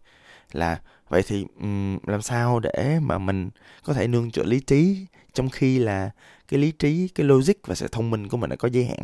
Là 0.52 0.80
vậy 1.10 1.24
thì 1.28 1.46
um, 1.62 1.98
làm 2.08 2.22
sao 2.22 2.60
để 2.60 3.00
mà 3.02 3.18
mình 3.18 3.50
có 3.84 3.94
thể 3.94 4.08
nương 4.08 4.32
tựa 4.32 4.44
lý 4.44 4.60
trí 4.60 5.06
trong 5.34 5.50
khi 5.50 5.80
là 5.80 6.12
cái 6.48 6.60
lý 6.60 6.72
trí 6.72 7.08
cái 7.08 7.26
logic 7.26 7.68
và 7.68 7.76
sự 7.76 7.88
thông 7.92 8.10
minh 8.12 8.28
của 8.28 8.38
mình 8.38 8.50
đã 8.50 8.56
có 8.56 8.70
giới 8.72 8.86
hạn? 8.86 9.00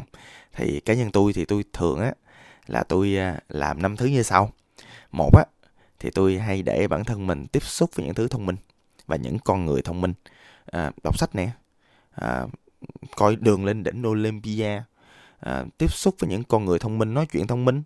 Thì 0.54 0.80
cá 0.80 0.94
nhân 0.94 1.12
tôi 1.12 1.34
thì 1.34 1.46
tôi 1.46 1.64
thường 1.74 2.00
á 2.00 2.14
là 2.68 2.84
tôi 2.84 3.18
à, 3.18 3.40
làm 3.50 3.82
năm 3.82 3.98
thứ 3.98 4.06
như 4.06 4.24
sau. 4.24 4.52
Một 5.12 5.38
á 5.38 5.44
thì 6.00 6.10
tôi 6.10 6.40
hay 6.40 6.62
để 6.62 6.88
bản 6.88 7.04
thân 7.04 7.28
mình 7.28 7.48
tiếp 7.48 7.64
xúc 7.64 7.90
với 7.96 8.06
những 8.06 8.16
thứ 8.16 8.28
thông 8.28 8.46
minh 8.46 8.56
và 9.08 9.16
những 9.16 9.40
con 9.40 9.66
người 9.66 9.82
thông 9.82 10.02
minh. 10.02 10.14
À, 10.66 10.92
đọc 11.04 11.20
sách 11.20 11.36
nè. 11.36 11.50
À, 12.12 12.46
coi 13.16 13.36
đường 13.36 13.66
lên 13.66 13.84
đỉnh 13.84 14.08
Olympia 14.08 14.84
à, 15.46 15.66
tiếp 15.78 15.94
xúc 15.94 16.16
với 16.20 16.30
những 16.30 16.44
con 16.44 16.66
người 16.66 16.80
thông 16.80 16.98
minh 16.98 17.14
nói 17.14 17.26
chuyện 17.32 17.48
thông 17.48 17.66
minh. 17.66 17.84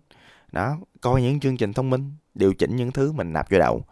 Đó 0.52 0.78
coi 1.00 1.22
những 1.22 1.40
chương 1.40 1.56
trình 1.56 1.72
thông 1.72 1.90
minh 1.90 2.12
điều 2.34 2.54
chỉnh 2.54 2.76
những 2.76 2.92
thứ 2.92 3.12
mình 3.12 3.32
nạp 3.32 3.50
vô 3.50 3.58
đầu. 3.58 3.84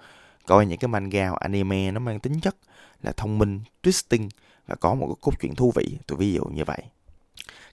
Coi 0.46 0.66
những 0.66 0.78
cái 0.78 0.88
manga 0.88 1.30
anime 1.40 1.90
nó 1.90 2.00
mang 2.00 2.20
tính 2.20 2.40
chất 2.40 2.56
là 3.02 3.12
thông 3.16 3.38
minh 3.38 3.60
twisting 3.82 4.28
và 4.66 4.74
có 4.74 4.94
một 4.94 5.06
cái 5.06 5.14
cốt 5.20 5.32
truyện 5.40 5.54
thú 5.54 5.72
vị. 5.74 5.98
Tôi 6.06 6.18
ví 6.18 6.32
dụ 6.32 6.44
như 6.44 6.64
vậy. 6.64 6.82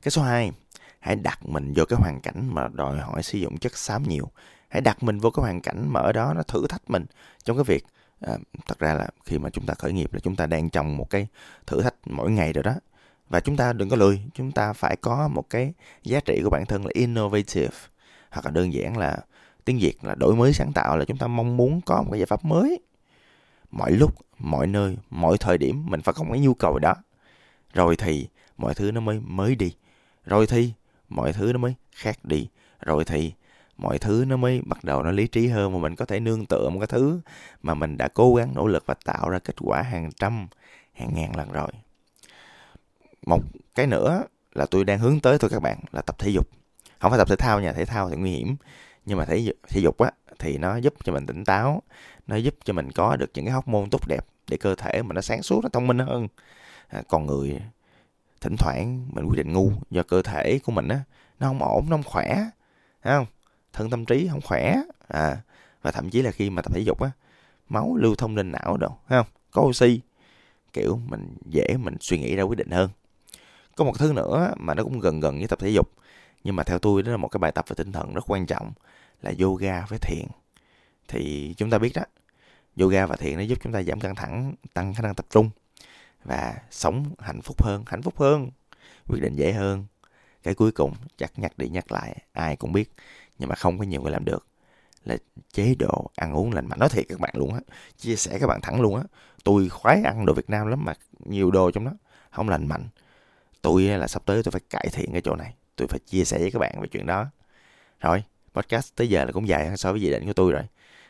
Cái 0.02 0.12
số 0.12 0.22
2 0.22 0.52
hãy 1.00 1.16
đặt 1.16 1.46
mình 1.46 1.74
vô 1.76 1.86
cái 1.86 2.00
hoàn 2.00 2.22
cảnh 2.22 2.50
mà 2.52 2.68
đòi 2.74 2.98
hỏi 2.98 3.24
sử 3.24 3.38
dụng 3.38 3.58
chất 3.58 3.78
xám 3.78 4.04
nhiều. 4.04 4.32
Hãy 4.70 4.82
đặt 4.82 5.04
mình 5.04 5.20
vô 5.20 5.30
cái 5.30 5.44
hoàn 5.44 5.62
cảnh 5.62 5.86
mà 5.90 6.00
ở 6.00 6.12
đó 6.12 6.34
nó 6.36 6.44
thử 6.44 6.68
thách 6.68 6.90
mình 6.90 7.06
trong 7.44 7.58
cái 7.58 7.64
việc 7.64 7.86
à, 8.20 8.38
thật 8.68 8.80
ra 8.80 8.94
là 8.94 9.08
khi 9.26 9.40
mà 9.40 9.50
chúng 9.50 9.66
ta 9.66 9.74
khởi 9.74 9.94
nghiệp 9.94 10.14
là 10.14 10.20
chúng 10.20 10.36
ta 10.36 10.46
đang 10.46 10.70
trong 10.70 10.98
một 10.98 11.10
cái 11.10 11.28
thử 11.68 11.82
thách 11.82 11.96
mỗi 12.06 12.32
ngày 12.32 12.54
rồi 12.54 12.64
đó 12.64 12.74
và 13.30 13.40
chúng 13.40 13.58
ta 13.58 13.74
đừng 13.74 13.90
có 13.90 13.96
lười, 13.96 14.22
chúng 14.34 14.52
ta 14.52 14.74
phải 14.74 14.96
có 14.96 15.28
một 15.28 15.50
cái 15.50 15.74
giá 16.04 16.20
trị 16.20 16.42
của 16.44 16.50
bản 16.50 16.66
thân 16.66 16.86
là 16.86 16.92
innovative. 16.94 17.78
Hoặc 18.30 18.46
là 18.46 18.52
đơn 18.52 18.74
giản 18.74 18.98
là 18.98 19.18
tiếng 19.66 19.80
việt 19.80 20.04
là 20.04 20.16
đổi 20.16 20.36
mới 20.36 20.54
sáng 20.54 20.74
tạo, 20.74 20.98
là 20.98 21.06
chúng 21.06 21.18
ta 21.18 21.28
mong 21.28 21.58
muốn 21.58 21.82
có 21.82 22.02
một 22.02 22.10
cái 22.12 22.20
giải 22.20 22.26
pháp 22.26 22.46
mới. 22.46 22.80
Mọi 23.72 23.92
lúc, 23.92 24.16
mọi 24.40 24.68
nơi, 24.68 24.98
mọi 25.10 25.38
thời 25.38 25.58
điểm, 25.58 25.86
mình 25.86 26.02
phải 26.02 26.14
có 26.14 26.24
một 26.24 26.30
cái 26.34 26.42
nhu 26.42 26.54
cầu 26.54 26.80
đó. 26.80 26.94
Rồi 27.74 27.96
thì 27.96 28.28
mọi 28.58 28.74
thứ 28.74 28.92
nó 28.92 29.02
mới 29.02 29.20
mới 29.20 29.56
đi. 29.56 29.76
Rồi 30.26 30.48
thì 30.48 30.74
mọi 31.10 31.34
thứ 31.34 31.54
nó 31.54 31.60
mới 31.60 31.76
khác 31.92 32.26
đi. 32.26 32.50
Rồi 32.80 33.06
thì 33.06 33.34
mọi 33.78 33.98
thứ 33.98 34.26
nó 34.28 34.38
mới 34.38 34.62
bắt 34.66 34.84
đầu 34.84 35.04
nó 35.04 35.12
lý 35.12 35.28
trí 35.28 35.48
hơn 35.48 35.74
mà 35.74 35.80
mình 35.80 35.96
có 35.96 36.06
thể 36.06 36.20
nương 36.20 36.46
tựa 36.46 36.70
một 36.70 36.80
cái 36.80 36.88
thứ 36.88 37.20
mà 37.62 37.74
mình 37.74 37.98
đã 37.98 38.08
cố 38.08 38.36
gắng 38.36 38.52
nỗ 38.56 38.68
lực 38.68 38.84
và 38.86 38.94
tạo 39.06 39.30
ra 39.30 39.40
kết 39.40 39.56
quả 39.60 39.82
hàng 39.82 40.12
trăm, 40.12 40.48
hàng 40.94 41.14
ngàn 41.16 41.36
lần 41.36 41.52
rồi 41.52 41.70
một 43.26 43.42
cái 43.76 43.88
nữa 43.88 44.24
là 44.54 44.66
tôi 44.72 44.86
đang 44.86 45.00
hướng 45.00 45.20
tới 45.20 45.38
thôi 45.38 45.50
các 45.50 45.60
bạn 45.60 45.80
là 45.92 46.02
tập 46.02 46.16
thể 46.20 46.30
dục. 46.30 46.48
Không 47.00 47.12
phải 47.12 47.18
tập 47.18 47.30
thể 47.30 47.36
thao 47.36 47.62
nha 47.62 47.74
thể 47.74 47.86
thao 47.86 48.10
thì 48.10 48.16
nguy 48.16 48.32
hiểm. 48.32 48.56
Nhưng 49.06 49.18
mà 49.18 49.26
thể 49.26 49.54
thể 49.68 49.82
dục 49.82 49.98
á 49.98 50.12
thì 50.40 50.58
nó 50.58 50.78
giúp 50.78 50.94
cho 51.04 51.14
mình 51.14 51.26
tỉnh 51.26 51.44
táo 51.46 51.82
nó 52.28 52.36
giúp 52.36 52.56
cho 52.64 52.74
mình 52.74 52.92
có 52.92 53.16
được 53.16 53.32
những 53.34 53.46
cái 53.46 53.54
hormone 53.54 53.88
tốt 53.92 54.08
đẹp 54.08 54.26
để 54.48 54.58
cơ 54.58 54.76
thể 54.76 55.02
mình 55.02 55.16
nó 55.16 55.22
sáng 55.22 55.44
suốt 55.44 55.60
nó 55.64 55.70
thông 55.70 55.88
minh 55.88 56.00
hơn. 56.00 56.28
À, 56.88 57.02
còn 57.08 57.26
người 57.26 57.62
thỉnh 58.42 58.58
thoảng 58.58 59.08
mình 59.14 59.26
quyết 59.26 59.38
định 59.38 59.54
ngu 59.54 59.72
do 59.90 60.04
cơ 60.04 60.22
thể 60.22 60.60
của 60.64 60.72
mình 60.72 60.88
á 60.88 61.00
nó 61.40 61.48
không 61.48 61.64
ổn 61.64 61.86
nó 61.90 61.98
không 61.98 62.04
khỏe 62.04 62.50
thấy 63.04 63.14
không? 63.14 63.26
Thân 63.74 63.90
tâm 63.90 64.06
trí 64.06 64.28
không 64.32 64.42
khỏe 64.42 64.76
à 65.08 65.38
và 65.82 65.92
thậm 65.92 66.10
chí 66.10 66.22
là 66.22 66.32
khi 66.32 66.50
mà 66.50 66.62
tập 66.62 66.74
thể 66.74 66.82
dục 66.82 67.02
á 67.02 67.12
máu 67.70 67.96
lưu 67.96 68.16
thông 68.16 68.36
lên 68.36 68.52
não 68.52 68.78
đâu 68.78 68.98
thấy 69.08 69.20
không? 69.20 69.28
Có 69.52 69.62
oxy 69.62 70.02
kiểu 70.74 71.00
mình 71.08 71.38
dễ 71.46 71.78
mình 71.78 71.96
suy 72.02 72.20
nghĩ 72.20 72.36
ra 72.36 72.44
quyết 72.44 72.58
định 72.58 72.72
hơn 72.72 72.90
có 73.76 73.86
một 73.86 74.00
thứ 74.00 74.14
nữa 74.14 74.54
mà 74.58 74.74
nó 74.74 74.84
cũng 74.84 75.00
gần 75.00 75.20
gần 75.20 75.38
với 75.38 75.48
tập 75.48 75.60
thể 75.60 75.70
dục. 75.70 75.92
Nhưng 76.44 76.56
mà 76.56 76.64
theo 76.64 76.80
tôi, 76.80 77.04
đó 77.04 77.12
là 77.12 77.18
một 77.18 77.28
cái 77.28 77.40
bài 77.40 77.52
tập 77.52 77.66
về 77.68 77.74
tinh 77.78 77.92
thần 77.92 78.14
rất 78.14 78.24
quan 78.28 78.46
trọng, 78.46 78.72
là 79.22 79.32
yoga 79.40 79.86
với 79.86 80.00
thiền. 80.00 80.26
Thì 81.08 81.54
chúng 81.58 81.70
ta 81.70 81.78
biết 81.78 81.92
đó, 81.96 82.04
yoga 82.80 83.06
và 83.06 83.16
thiền 83.16 83.38
nó 83.38 83.42
giúp 83.42 83.60
chúng 83.64 83.74
ta 83.74 83.84
giảm 83.84 84.00
căng 84.00 84.16
thẳng, 84.16 84.54
tăng 84.74 84.94
khả 84.94 85.02
năng 85.02 85.16
tập 85.16 85.26
trung 85.30 85.50
và 86.24 86.56
sống 86.72 87.06
hạnh 87.20 87.42
phúc 87.42 87.64
hơn, 87.64 87.84
hạnh 87.88 88.02
phúc 88.02 88.20
hơn, 88.20 88.50
quyết 89.08 89.20
định 89.22 89.36
dễ 89.36 89.54
hơn. 89.54 89.86
Cái 90.44 90.54
cuối 90.54 90.72
cùng, 90.72 90.94
chắc 91.18 91.40
nhắc 91.40 91.58
đi 91.58 91.70
nhắc 91.70 91.92
lại, 91.92 92.18
ai 92.32 92.56
cũng 92.56 92.72
biết, 92.72 92.92
nhưng 93.40 93.50
mà 93.50 93.56
không 93.56 93.78
có 93.78 93.84
nhiều 93.84 94.02
người 94.02 94.12
làm 94.12 94.26
được, 94.26 94.48
là 95.06 95.18
chế 95.52 95.76
độ 95.80 96.10
ăn 96.16 96.34
uống 96.34 96.54
lành 96.54 96.68
mạnh. 96.70 96.80
Nói 96.80 96.90
thiệt 96.90 97.06
các 97.10 97.20
bạn 97.20 97.34
luôn 97.38 97.54
á, 97.54 97.60
chia 97.98 98.16
sẻ 98.16 98.38
các 98.40 98.48
bạn 98.48 98.62
thẳng 98.62 98.82
luôn 98.82 98.96
á, 98.96 99.04
tôi 99.44 99.70
khoái 99.70 100.02
ăn 100.04 100.26
đồ 100.26 100.34
Việt 100.34 100.50
Nam 100.50 100.68
lắm 100.68 100.86
mà 100.86 100.94
nhiều 101.20 101.52
đồ 101.52 101.72
trong 101.72 101.86
đó 101.86 101.92
không 102.32 102.50
lành 102.50 102.68
mạnh 102.68 102.88
tôi 103.66 103.84
là 103.84 104.08
sắp 104.08 104.22
tới 104.26 104.44
tôi 104.44 104.52
phải 104.52 104.62
cải 104.70 104.88
thiện 104.92 105.12
cái 105.12 105.22
chỗ 105.22 105.36
này. 105.36 105.54
Tôi 105.76 105.88
phải 105.88 106.00
chia 106.00 106.26
sẻ 106.26 106.40
với 106.40 106.52
các 106.52 106.60
bạn 106.60 106.82
về 106.82 106.88
chuyện 106.88 107.06
đó. 107.06 107.26
Rồi 108.00 108.24
podcast 108.54 108.96
tới 108.96 109.10
giờ 109.10 109.26
là 109.26 109.32
cũng 109.32 109.48
dài 109.48 109.68
hơn 109.68 109.78
so 109.78 109.92
với 109.92 110.02
dự 110.02 110.12
định 110.12 110.26
của 110.26 110.34
tôi 110.34 110.52
rồi. 110.52 110.64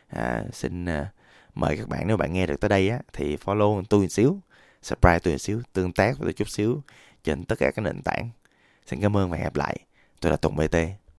À, 0.08 0.44
xin 0.52 0.84
à, 0.84 1.12
mời 1.54 1.76
các 1.76 1.88
bạn 1.88 2.06
nếu 2.06 2.16
bạn 2.16 2.32
nghe 2.32 2.46
được 2.46 2.60
tới 2.60 2.68
đây 2.68 2.88
á 2.88 2.98
thì 3.12 3.36
follow 3.36 3.82
tôi 3.88 4.00
một 4.00 4.08
xíu 4.10 4.40
subscribe 4.82 5.18
tôi 5.18 5.34
một 5.34 5.38
xíu 5.38 5.62
tương 5.72 5.92
tác 5.92 6.18
với 6.18 6.26
tôi 6.26 6.32
chút 6.32 6.48
xíu 6.48 6.82
trên 7.24 7.44
tất 7.44 7.58
cả 7.58 7.70
các 7.74 7.82
nền 7.82 8.02
tảng. 8.02 8.30
Xin 8.86 9.00
cảm 9.00 9.16
ơn 9.16 9.30
và 9.30 9.36
hẹn 9.36 9.44
gặp 9.44 9.56
lại. 9.56 9.76
Tôi 10.20 10.30
là 10.30 10.36
tùng 10.36 10.56
bt 10.56 11.05